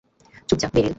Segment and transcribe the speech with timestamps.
[0.49, 0.89] চুপ যা, বেরিল।